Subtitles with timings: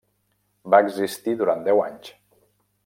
[0.75, 2.13] Va existir durant deu anys.